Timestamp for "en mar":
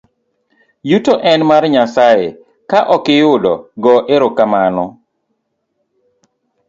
1.31-1.63